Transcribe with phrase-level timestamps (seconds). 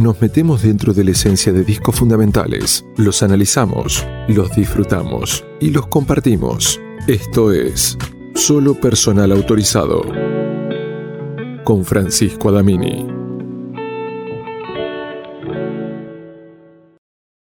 [0.00, 5.86] Nos metemos dentro de la esencia de discos fundamentales, los analizamos, los disfrutamos y los
[5.88, 6.80] compartimos.
[7.06, 7.98] Esto es
[8.34, 10.02] Solo Personal Autorizado
[11.64, 13.06] con Francisco Adamini.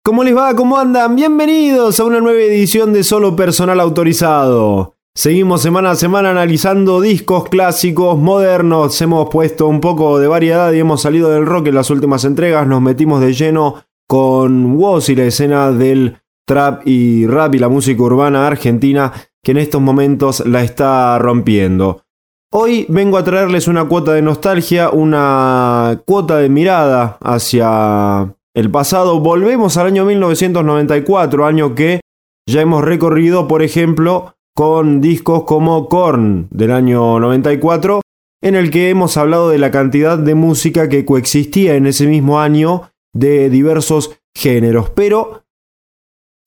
[0.03, 0.57] ¿Cómo les va?
[0.57, 1.15] ¿Cómo andan?
[1.17, 4.92] Bienvenidos a una nueva edición de Solo Personal Autorizado.
[5.15, 10.79] Seguimos semana a semana analizando discos clásicos, modernos, hemos puesto un poco de variedad y
[10.79, 15.15] hemos salido del rock en las últimas entregas, nos metimos de lleno con Woz y
[15.15, 20.47] la escena del trap y rap y la música urbana argentina que en estos momentos
[20.47, 22.05] la está rompiendo.
[22.51, 29.21] Hoy vengo a traerles una cuota de nostalgia, una cuota de mirada hacia el pasado.
[29.21, 32.01] Volvemos al año 1994, año que
[32.49, 38.01] ya hemos recorrido, por ejemplo, con discos como Korn del año 94,
[38.43, 42.41] en el que hemos hablado de la cantidad de música que coexistía en ese mismo
[42.41, 44.91] año de diversos géneros.
[44.91, 45.45] Pero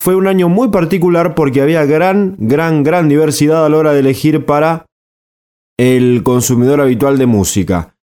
[0.02, 4.00] fue un año muy particular porque había gran, gran, gran diversidad a la hora de
[4.00, 4.86] elegir para
[5.78, 7.95] el consumidor habitual de música.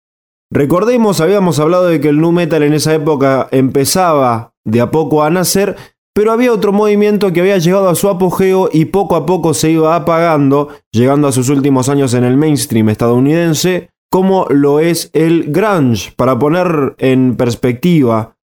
[0.52, 5.22] Recordemos, habíamos hablado de que el nu metal en esa época empezaba de a poco
[5.22, 5.76] a nacer,
[6.14, 9.70] pero había otro movimiento que había llegado a su apogeo y poco a poco se
[9.70, 15.52] iba apagando, llegando a sus últimos años en el mainstream estadounidense, como lo es el
[15.52, 16.12] grunge.
[16.16, 18.36] Para poner en perspectiva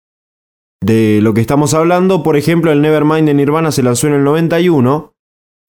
[0.83, 4.25] de lo que estamos hablando, por ejemplo, el Nevermind de Nirvana se lanzó en el
[4.25, 5.15] 91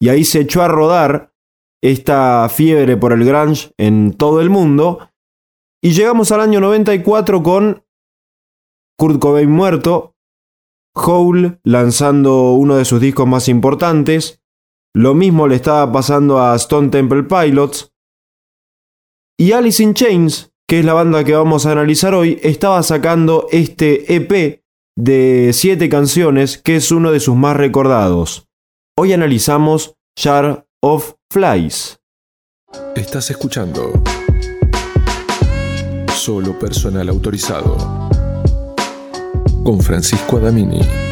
[0.01, 1.31] y ahí se echó a rodar
[1.81, 5.09] esta fiebre por el grunge en todo el mundo.
[5.81, 7.85] Y llegamos al año 94 con
[8.97, 10.14] Kurt Cobain muerto,
[10.95, 14.41] Hole lanzando uno de sus discos más importantes.
[14.93, 17.91] Lo mismo le estaba pasando a Stone Temple Pilots.
[19.37, 23.47] Y Alice in Chains, que es la banda que vamos a analizar hoy, estaba sacando
[23.51, 24.63] este EP
[24.97, 28.47] de 7 canciones que es uno de sus más recordados.
[28.97, 31.99] Hoy analizamos Jar of Flies.
[32.95, 33.91] Estás escuchando
[36.13, 38.04] Solo personal autorizado
[39.65, 41.04] con Francisco Adamini.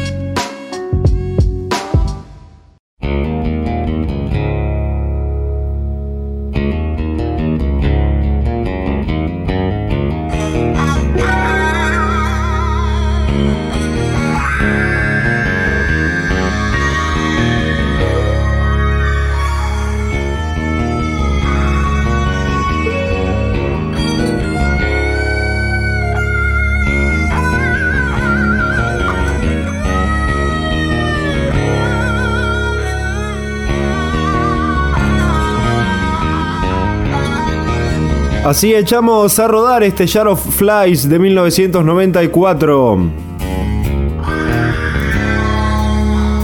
[38.44, 42.92] Así echamos a rodar este Jar of Flies de 1994.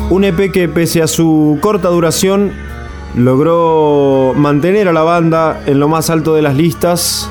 [0.09, 2.53] Un EP que pese a su corta duración
[3.15, 7.29] logró mantener a la banda en lo más alto de las listas.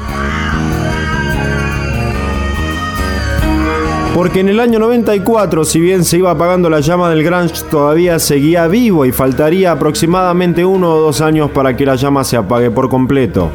[4.14, 8.20] Porque en el año 94, si bien se iba apagando la llama del grunge, todavía
[8.20, 12.70] seguía vivo y faltaría aproximadamente uno o dos años para que la llama se apague
[12.70, 13.50] por completo.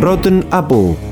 [0.00, 1.07] Rotten Apple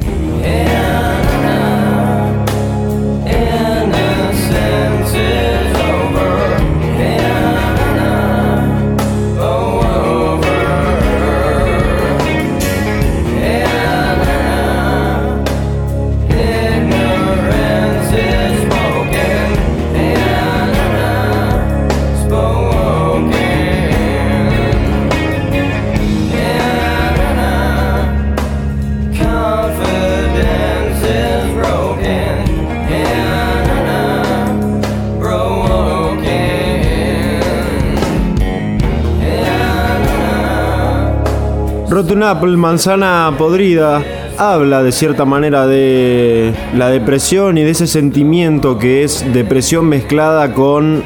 [41.88, 44.02] Rotten Apple, manzana podrida,
[44.36, 50.52] habla de cierta manera de la depresión y de ese sentimiento que es depresión mezclada
[50.52, 51.04] con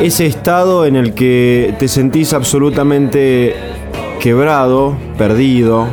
[0.00, 3.56] ese estado en el que te sentís absolutamente
[4.20, 5.88] quebrado, perdido,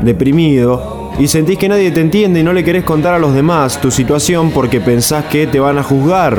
[0.00, 3.78] deprimido y sentís que nadie te entiende y no le querés contar a los demás
[3.82, 6.38] tu situación porque pensás que te van a juzgar.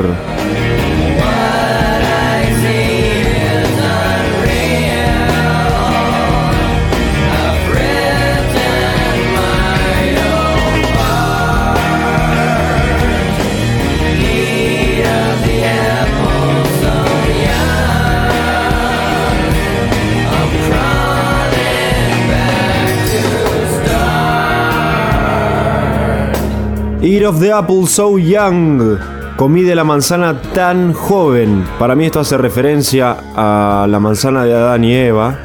[27.04, 28.96] Eat of the apple so young.
[29.36, 31.64] Comí de la manzana tan joven.
[31.76, 35.36] Para mí esto hace referencia a la manzana de Adán y Eva.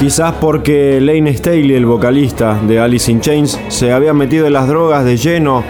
[0.00, 4.66] Quizás porque Lane Staley, el vocalista de Alice in Chains, se había metido en las
[4.66, 5.62] drogas de lleno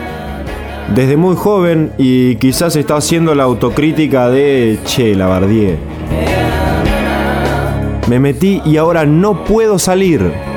[0.94, 6.00] desde muy joven y quizás está haciendo la autocrítica de Che, la Bardier.
[8.09, 10.50] Me metí y ahora no puedo salir.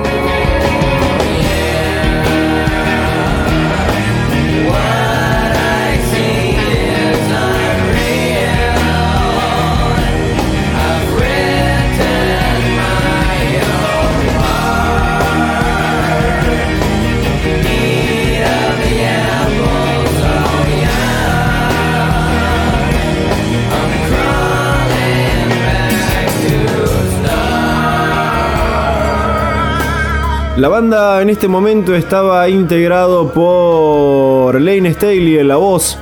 [30.64, 35.98] La banda en este momento estaba integrado por Lane Staley en la voz,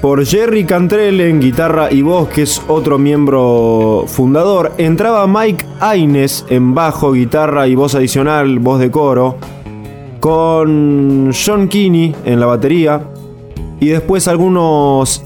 [0.00, 4.72] por Jerry Cantrell en guitarra y voz, que es otro miembro fundador.
[4.78, 9.36] Entraba Mike Aines en bajo, guitarra y voz adicional, voz de coro,
[10.20, 13.02] con John Kinney en la batería
[13.78, 15.22] y después algunos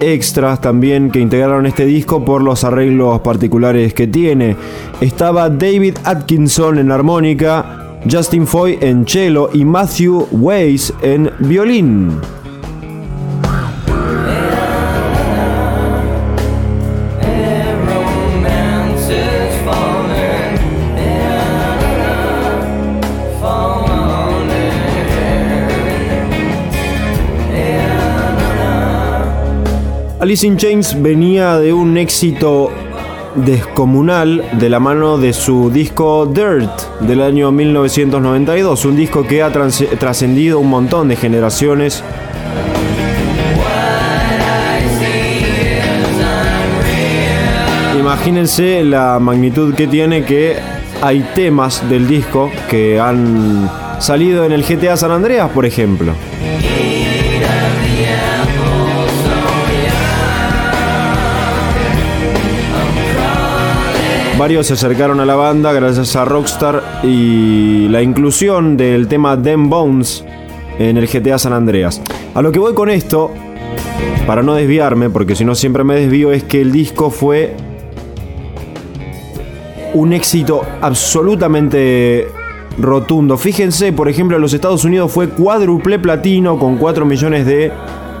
[0.00, 4.56] extras también que integraron este disco por los arreglos particulares que tiene.
[5.00, 7.63] Estaba David Atkinson en armónica,
[8.10, 12.20] Justin Foy en cello y Matthew Weiss en violín.
[30.24, 32.70] Alice in Chains venía de un éxito
[33.34, 39.50] descomunal de la mano de su disco Dirt del año 1992, un disco que ha
[39.50, 42.02] trascendido un montón de generaciones.
[47.98, 50.56] Imagínense la magnitud que tiene que
[51.02, 56.12] hay temas del disco que han salido en el GTA San Andreas, por ejemplo.
[64.44, 69.70] Varios se acercaron a la banda gracias a Rockstar y la inclusión del tema Them
[69.70, 70.22] Bones
[70.78, 72.02] en el GTA San Andreas.
[72.34, 73.30] A lo que voy con esto,
[74.26, 77.54] para no desviarme, porque si no siempre me desvío, es que el disco fue
[79.94, 82.28] un éxito absolutamente
[82.78, 83.38] rotundo.
[83.38, 87.72] Fíjense, por ejemplo, en los Estados Unidos fue cuádruple platino con 4 millones de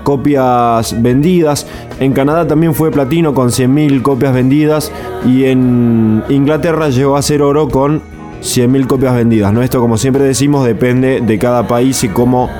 [0.04, 1.66] copias vendidas.
[2.00, 4.92] En Canadá también fue platino con 100.000 copias vendidas.
[5.26, 8.02] Y en Inglaterra llegó a ser oro con
[8.42, 9.52] 100.000 copias vendidas.
[9.52, 9.62] ¿no?
[9.62, 12.50] Esto, como siempre decimos, depende de cada país y cómo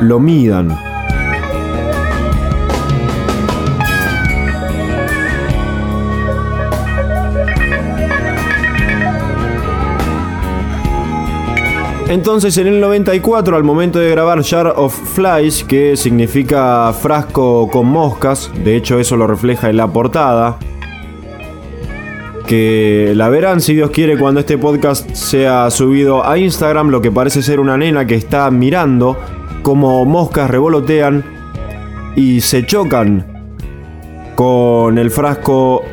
[0.00, 0.89] lo midan.
[12.10, 17.86] Entonces en el 94, al momento de grabar Jar of Flies, que significa frasco con
[17.86, 20.58] moscas, de hecho eso lo refleja en la portada,
[22.48, 27.12] que la verán si Dios quiere cuando este podcast sea subido a Instagram, lo que
[27.12, 29.16] parece ser una nena que está mirando
[29.62, 31.24] como moscas revolotean
[32.16, 33.54] y se chocan
[34.34, 35.84] con el frasco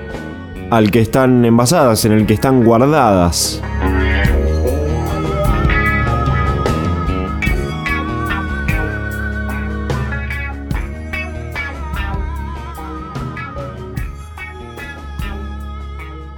[0.71, 3.61] al que están envasadas, en el que están guardadas.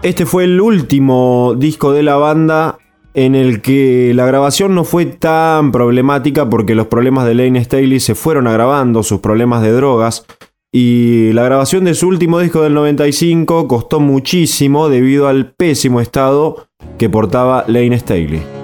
[0.01, 2.77] Este fue el último disco de la banda
[3.13, 7.99] en el que la grabación no fue tan problemática porque los problemas de Lane Staley
[7.99, 10.25] se fueron agravando, sus problemas de drogas,
[10.71, 16.67] y la grabación de su último disco del 95 costó muchísimo debido al pésimo estado
[16.97, 18.58] que portaba Lane Staley.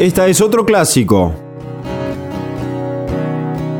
[0.00, 1.34] Esta es otro clásico.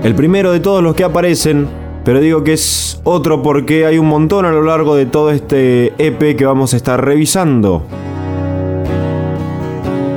[0.05, 1.67] El primero de todos los que aparecen,
[2.05, 5.95] pero digo que es otro porque hay un montón a lo largo de todo este
[5.97, 7.85] EP que vamos a estar revisando.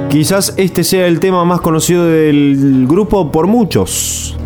[0.09, 4.37] Quizás este sea el tema más conocido del grupo por muchos.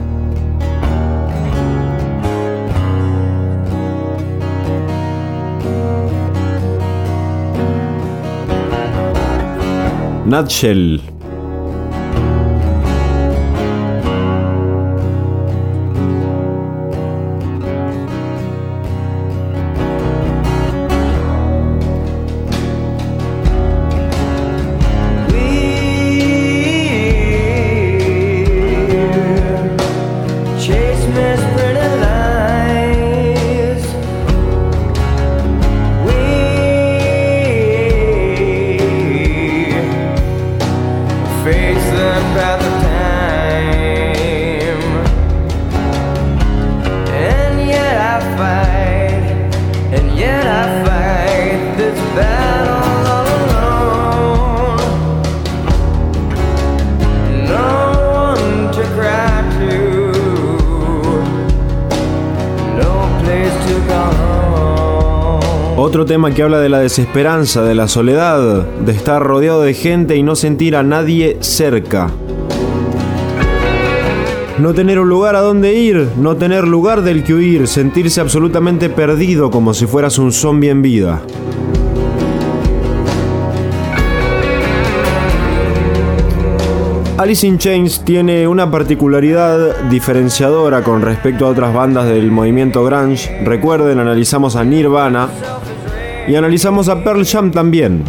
[10.28, 11.17] Nutshell.
[66.08, 70.24] Tema que habla de la desesperanza, de la soledad, de estar rodeado de gente y
[70.24, 72.10] no sentir a nadie cerca.
[74.58, 78.90] No tener un lugar a donde ir, no tener lugar del que huir, sentirse absolutamente
[78.90, 81.22] perdido como si fueras un zombie en vida.
[87.18, 93.44] Alice in Chains tiene una particularidad diferenciadora con respecto a otras bandas del movimiento grunge.
[93.44, 95.28] Recuerden, analizamos a Nirvana,
[96.28, 98.04] y analizamos a Pearl Jam también.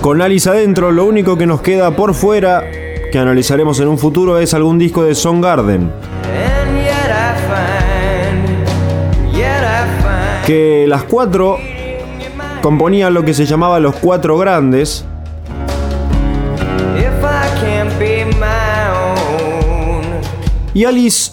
[0.00, 2.64] Con Alice adentro, lo único que nos queda por fuera,
[3.10, 5.90] que analizaremos en un futuro, es algún disco de Garden.
[10.46, 11.58] Que las cuatro
[12.62, 15.04] componían lo que se llamaba los cuatro grandes.
[20.72, 21.32] Y Alice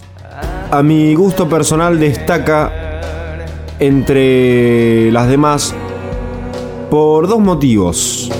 [0.72, 2.72] a mi gusto personal destaca
[3.80, 5.76] entre las demás
[6.90, 8.32] por dos motivos.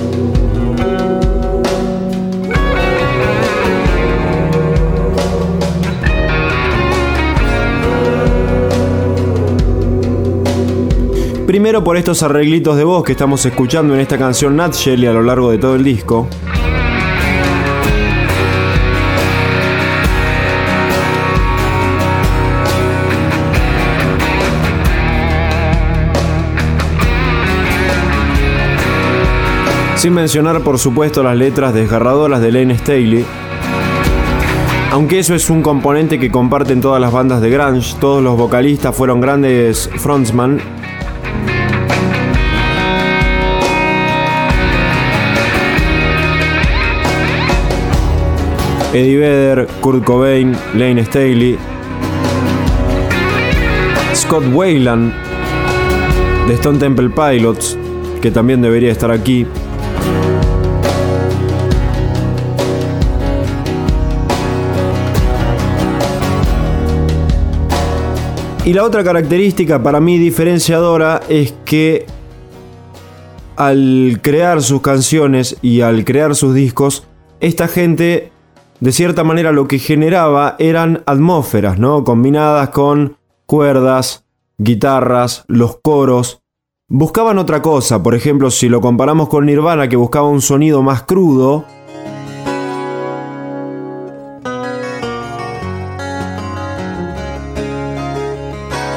[11.46, 15.14] Primero por estos arreglitos de voz que estamos escuchando en esta canción Nutshell y a
[15.14, 16.28] lo largo de todo el disco.
[29.96, 33.26] Sin mencionar, por supuesto, las letras desgarradoras de Lane Staley.
[34.92, 38.96] Aunque eso es un componente que comparten todas las bandas de grunge, todos los vocalistas
[38.96, 40.62] fueron grandes frontsman.
[48.94, 51.58] Eddie Vedder, Kurt Cobain, Lane Staley,
[54.14, 55.14] Scott Wayland
[56.48, 57.78] de Stone Temple Pilots,
[58.22, 59.46] que también debería estar aquí.
[68.66, 72.08] Y la otra característica para mí diferenciadora es que
[73.58, 77.08] al crear sus canciones y al crear sus discos,
[77.40, 78.32] esta gente
[78.80, 82.04] de cierta manera lo que generaba eran atmósferas, ¿no?
[82.04, 84.26] Combinadas con cuerdas,
[84.58, 86.42] guitarras, los coros.
[86.88, 91.04] Buscaban otra cosa, por ejemplo, si lo comparamos con Nirvana que buscaba un sonido más
[91.04, 91.66] crudo,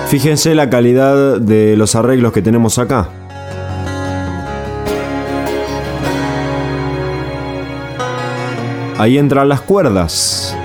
[0.08, 3.10] Fíjense la calidad de los arreglos que tenemos acá.
[8.96, 10.56] Ahí entran las cuerdas.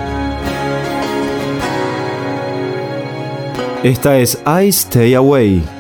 [3.84, 5.73] Esta es I Stay Away.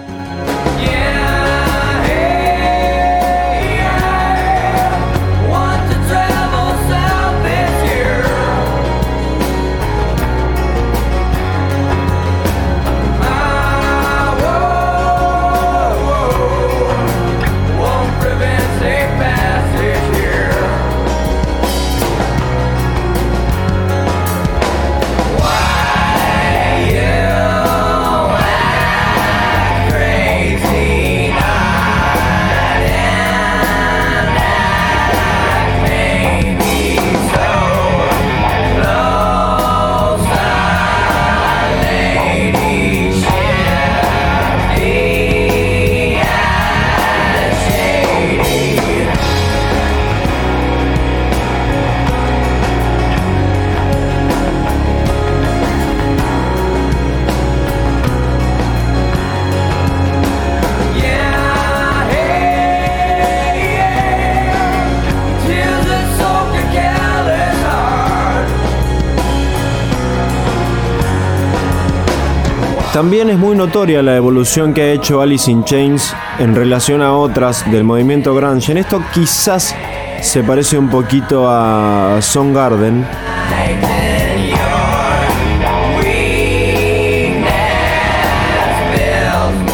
[73.13, 77.13] También es muy notoria la evolución que ha hecho Alice in Chains en relación a
[77.13, 78.71] otras del movimiento grunge.
[78.71, 79.75] En esto quizás
[80.19, 83.05] se parece un poquito a Garden.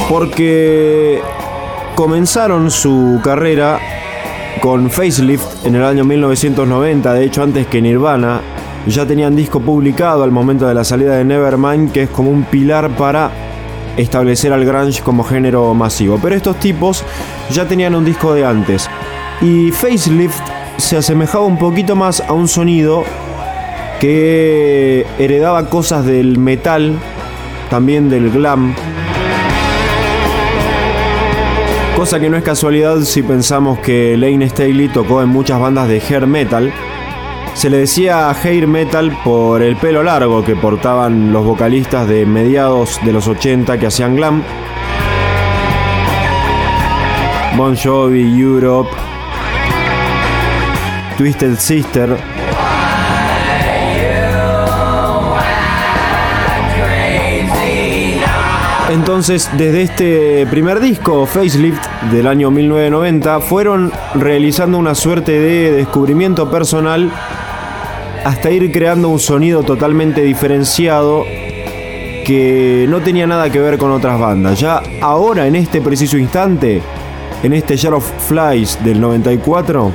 [0.09, 1.21] Porque
[1.95, 3.79] comenzaron su carrera
[4.59, 8.41] con Facelift en el año 1990, de hecho antes que Nirvana,
[8.87, 12.43] ya tenían disco publicado al momento de la salida de Nevermind, que es como un
[12.43, 13.31] pilar para
[13.97, 16.19] establecer al grunge como género masivo.
[16.21, 17.03] Pero estos tipos
[17.51, 18.89] ya tenían un disco de antes.
[19.41, 20.41] Y Facelift
[20.77, 23.03] se asemejaba un poquito más a un sonido
[23.99, 26.97] que heredaba cosas del metal,
[27.69, 28.73] también del glam.
[31.97, 35.99] Cosa que no es casualidad si pensamos que Lane Staley tocó en muchas bandas de
[35.99, 36.71] hair metal
[37.59, 43.01] se le decía hair metal por el pelo largo que portaban los vocalistas de mediados
[43.03, 44.41] de los 80 que hacían glam.
[47.57, 48.89] Bon Jovi, Europe,
[51.17, 52.17] Twisted Sister.
[58.89, 66.49] Entonces, desde este primer disco, Facelift, del año 1990, fueron realizando una suerte de descubrimiento
[66.49, 67.11] personal
[68.23, 71.25] hasta ir creando un sonido totalmente diferenciado
[72.25, 74.59] que no tenía nada que ver con otras bandas.
[74.59, 76.81] Ya ahora, en este preciso instante,
[77.41, 79.91] en este Jar of Flies del 94,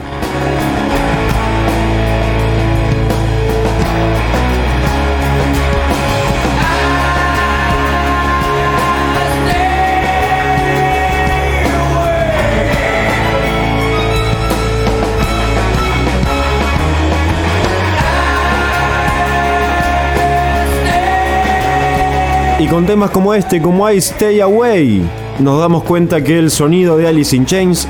[22.64, 25.06] Y con temas como este, como I Stay Away,
[25.38, 27.86] nos damos cuenta que el sonido de Alice in Chains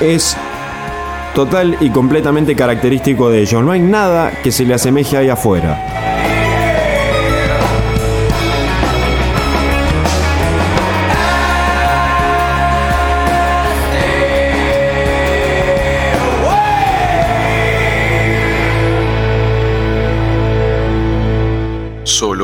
[0.00, 0.34] es
[1.34, 3.62] total y completamente característico de ellos.
[3.62, 5.91] No hay nada que se le asemeje ahí afuera.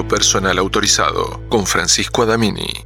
[0.09, 2.85] Personal autorizado con Francisco Adamini.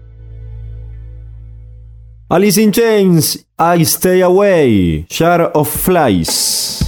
[2.28, 6.81] Alice in Chains, I Stay Away, Jar of Flies.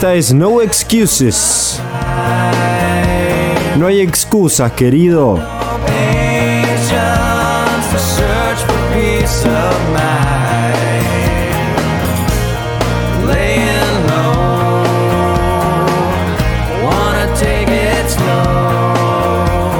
[0.00, 1.78] Esta es No Excuses.
[3.76, 5.38] No hay excusas, querido.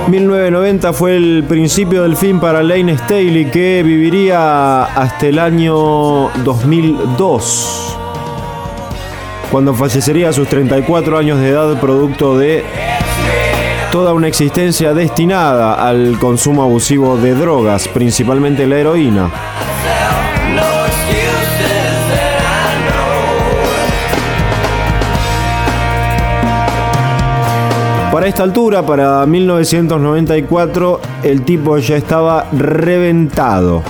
[0.06, 3.46] ...1990 fue el principio del fin para Lane Staley...
[3.46, 7.99] ...que viviría hasta el año 2002
[9.50, 12.62] cuando fallecería a sus 34 años de edad producto de
[13.90, 19.30] toda una existencia destinada al consumo abusivo de drogas, principalmente la heroína.
[28.12, 33.82] Para esta altura, para 1994, el tipo ya estaba reventado.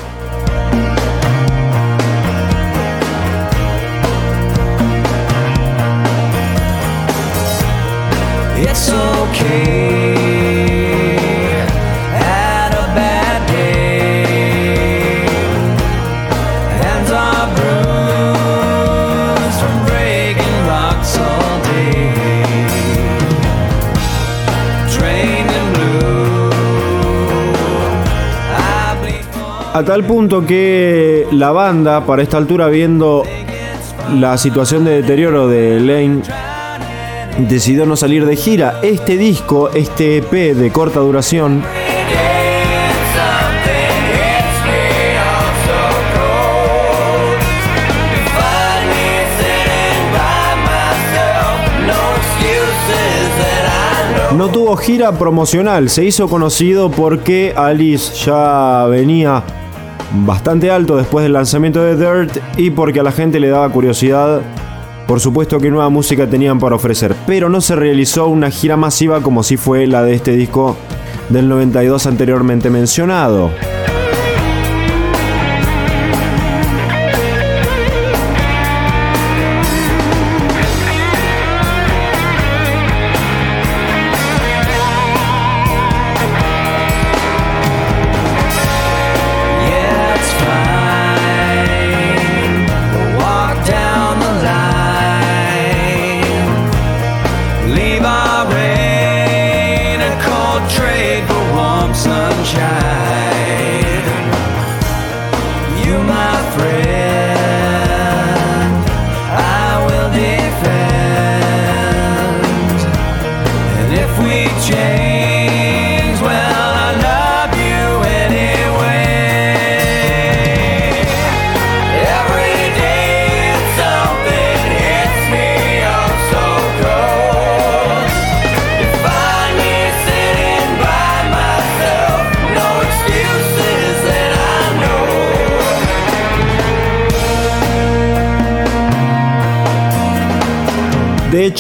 [29.73, 33.25] A tal punto que la banda, para esta altura, viendo
[34.19, 36.23] la situación de deterioro de Lane,
[37.49, 38.81] decidió no salir de gira.
[38.83, 41.63] Este disco, este EP de corta duración,
[54.41, 59.43] no tuvo gira promocional, se hizo conocido porque Alice ya venía
[60.25, 64.41] bastante alto después del lanzamiento de Dirt y porque a la gente le daba curiosidad,
[65.11, 69.21] por supuesto que nueva música tenían para ofrecer, pero no se realizó una gira masiva
[69.21, 70.77] como si fue la de este disco
[71.31, 73.51] del 92 anteriormente mencionado.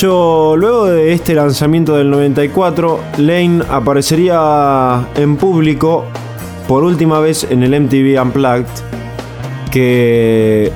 [0.09, 6.05] Luego de este lanzamiento del 94, Lane aparecería en público
[6.67, 8.67] por última vez en el MTV Unplugged,
[9.71, 10.73] que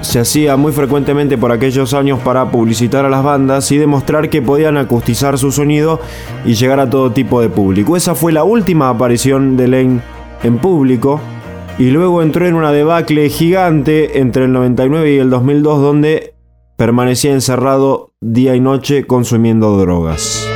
[0.00, 4.40] se hacía muy frecuentemente por aquellos años para publicitar a las bandas y demostrar que
[4.40, 6.00] podían acustizar su sonido
[6.46, 7.96] y llegar a todo tipo de público.
[7.96, 10.00] Esa fue la última aparición de Lane
[10.42, 11.20] en público
[11.78, 16.34] y luego entró en una debacle gigante entre el 99 y el 2002 donde
[16.76, 20.48] permanecía encerrado día y noche consumiendo drogas.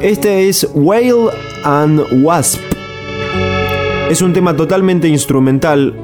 [0.00, 1.30] Este es Whale
[1.64, 2.62] and Wasp.
[4.10, 5.94] Es un tema totalmente instrumental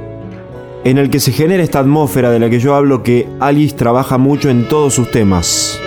[0.85, 4.19] en el que se genera esta atmósfera de la que yo hablo que Alice trabaja
[4.19, 5.81] mucho en todos sus temas.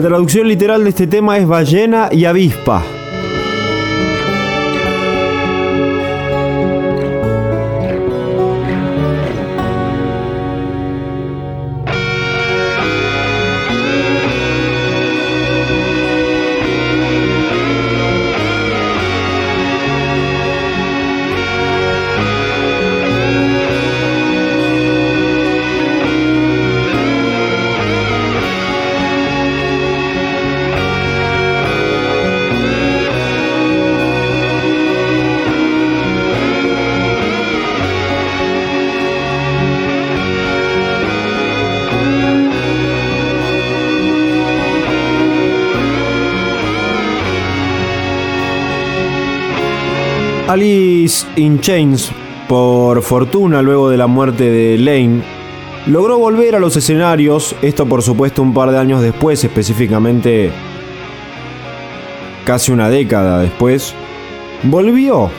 [0.00, 2.99] La traducción literal de este tema es ballena y avispa.
[50.50, 52.10] Alice in Chains,
[52.48, 55.22] por fortuna luego de la muerte de Lane,
[55.86, 60.50] logró volver a los escenarios, esto por supuesto un par de años después, específicamente
[62.44, 63.94] casi una década después,
[64.64, 65.30] volvió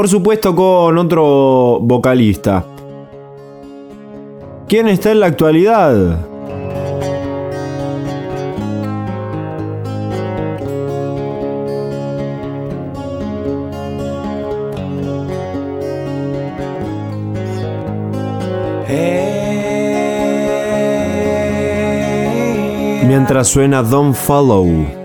[0.00, 2.64] Por supuesto con otro vocalista.
[4.66, 6.26] ¿Quién está en la actualidad?
[23.06, 24.99] Mientras suena Don't Follow.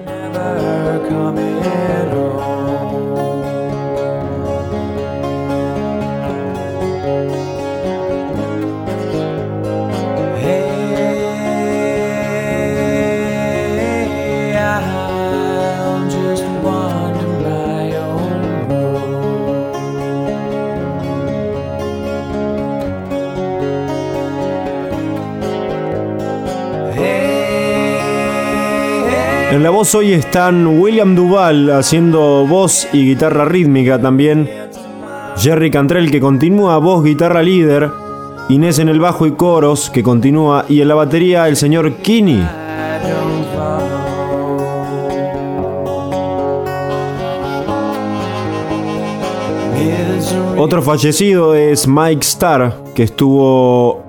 [29.94, 34.50] Hoy están William Duval haciendo voz y guitarra rítmica también.
[35.38, 37.92] Jerry Cantrell que continúa voz, guitarra líder.
[38.50, 40.66] Inés en el bajo y coros que continúa.
[40.68, 42.42] Y en la batería el señor Kini.
[50.58, 54.04] Otro fallecido es Mike Starr, que estuvo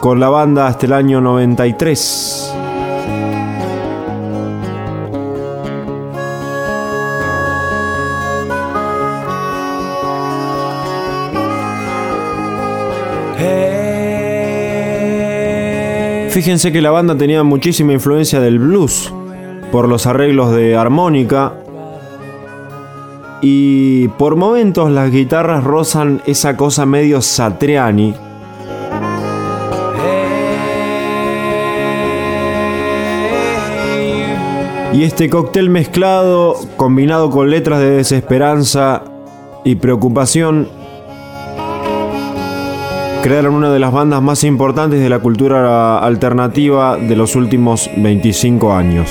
[0.00, 2.67] con la banda hasta el año 93.
[16.30, 19.12] Fíjense que la banda tenía muchísima influencia del blues
[19.72, 21.54] por los arreglos de armónica
[23.40, 28.14] y por momentos las guitarras rozan esa cosa medio satriani.
[34.92, 39.04] Y este cóctel mezclado, combinado con letras de desesperanza
[39.64, 40.68] y preocupación,
[43.28, 48.72] crearon una de las bandas más importantes de la cultura alternativa de los últimos 25
[48.72, 49.10] años.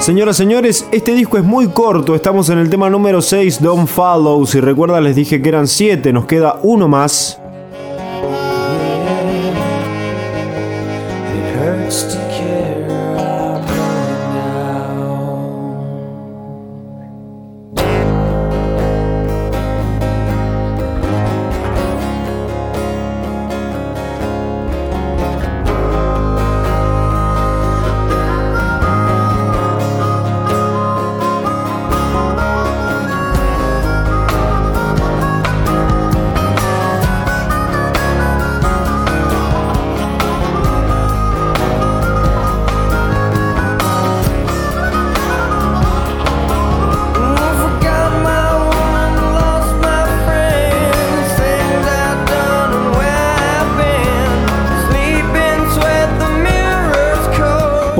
[0.00, 2.14] Señoras, señores, este disco es muy corto.
[2.14, 4.46] Estamos en el tema número 6, Don't Follow.
[4.46, 6.10] Si recuerdan, les dije que eran 7.
[6.14, 7.39] Nos queda uno más.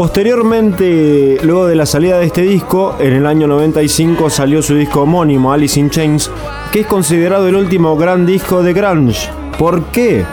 [0.00, 5.02] Posteriormente, luego de la salida de este disco, en el año 95 salió su disco
[5.02, 6.30] homónimo, Alice in Chains,
[6.72, 9.28] que es considerado el último gran disco de grunge.
[9.58, 10.24] ¿Por qué?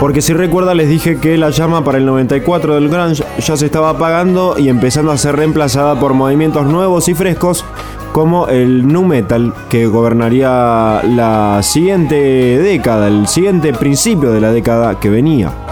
[0.00, 3.66] Porque si recuerda les dije que la llama para el 94 del grunge ya se
[3.66, 7.62] estaba apagando y empezando a ser reemplazada por movimientos nuevos y frescos
[8.12, 14.98] como el nu metal que gobernaría la siguiente década, el siguiente principio de la década
[14.98, 15.65] que venía.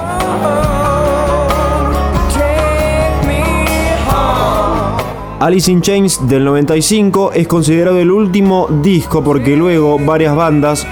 [5.41, 10.87] Alice in Chains del 95 es considerado el último disco porque luego varias bandas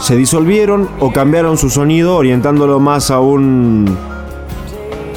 [0.00, 3.86] se disolvieron o cambiaron su sonido orientándolo más a un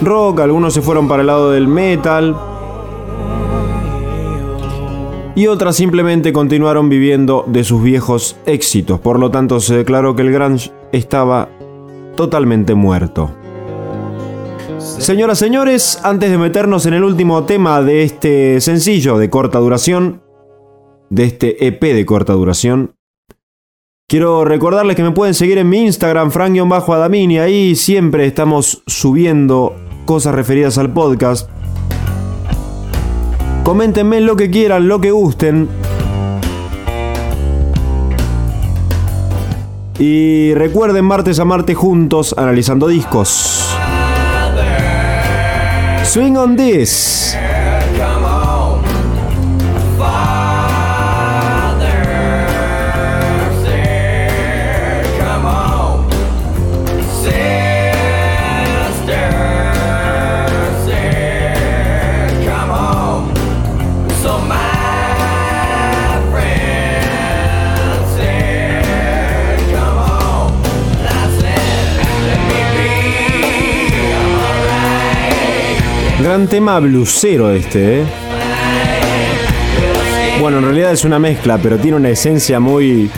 [0.01, 2.35] rock, algunos se fueron para el lado del metal
[5.35, 10.21] y otras simplemente continuaron viviendo de sus viejos éxitos, por lo tanto se declaró que
[10.21, 11.47] el grunge estaba
[12.17, 13.31] totalmente muerto.
[14.77, 20.21] Señoras, señores, antes de meternos en el último tema de este sencillo de corta duración,
[21.09, 22.95] de este EP de corta duración,
[24.07, 30.35] quiero recordarles que me pueden seguir en mi Instagram, frank-adamini, ahí siempre estamos subiendo cosas
[30.35, 31.49] referidas al podcast.
[33.63, 35.67] Coméntenme lo que quieran, lo que gusten.
[39.97, 43.69] Y recuerden martes a martes juntos analizando discos.
[46.09, 47.35] Swing on this.
[76.21, 78.03] Gran tema blusero este, ¿eh?
[80.41, 83.09] Bueno, en realidad es una mezcla, pero tiene una esencia muy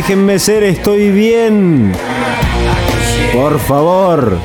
[0.00, 1.92] Déjenme ser, estoy bien.
[3.34, 4.38] Por favor.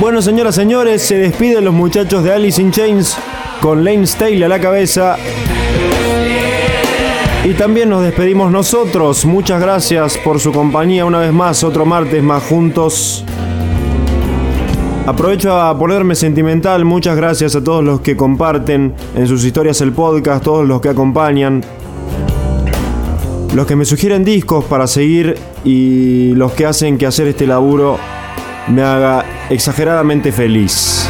[0.00, 3.16] Bueno, señoras, señores, se despiden los muchachos de Alice in Chains
[3.60, 5.16] con Lane Staley a la cabeza.
[7.44, 9.24] Y también nos despedimos nosotros.
[9.24, 13.24] Muchas gracias por su compañía una vez más, otro martes más juntos.
[15.06, 16.84] Aprovecho a ponerme sentimental.
[16.84, 20.88] Muchas gracias a todos los que comparten en sus historias el podcast, todos los que
[20.88, 21.62] acompañan,
[23.54, 27.98] los que me sugieren discos para seguir y los que hacen que hacer este laburo
[28.68, 31.08] me haga exageradamente feliz.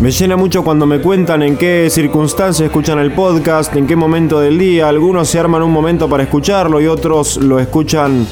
[0.00, 4.40] Me llena mucho cuando me cuentan en qué circunstancias escuchan el podcast, en qué momento
[4.40, 4.88] del día.
[4.88, 8.26] Algunos se arman un momento para escucharlo y otros lo escuchan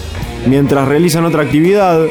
[0.47, 2.07] mientras realizan otra actividad.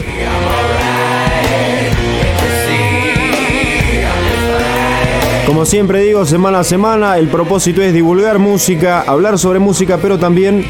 [5.58, 10.20] Como siempre digo, semana a semana, el propósito es divulgar música, hablar sobre música, pero
[10.20, 10.64] también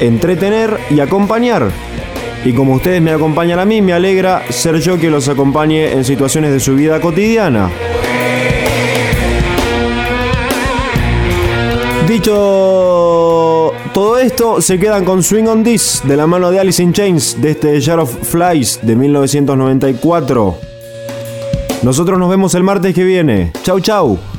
[0.00, 1.70] entretener y acompañar.
[2.44, 6.04] Y como ustedes me acompañan a mí, me alegra ser yo que los acompañe en
[6.04, 7.70] situaciones de su vida cotidiana.
[12.06, 16.92] Dicho todo esto, se quedan con Swing on This de la mano de Alice in
[16.92, 20.71] Chains de este Jar of Flies de 1994.
[21.82, 23.52] Nosotros nos vemos el martes que viene.
[23.64, 24.31] Chau, chau.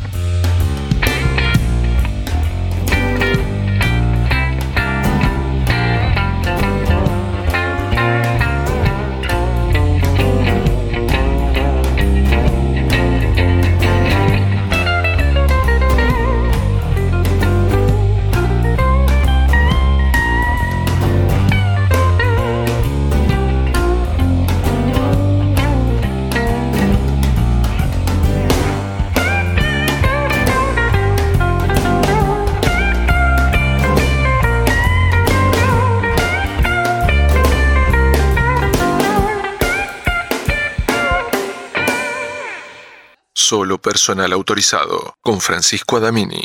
[43.54, 46.44] Solo personal autorizado con Francisco Adamini.